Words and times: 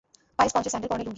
পায়ে 0.37 0.49
স্পঞ্জের 0.51 0.71
স্যাণ্ডেল, 0.71 0.89
পরনে 0.91 1.03
লুঙ্গি। 1.03 1.09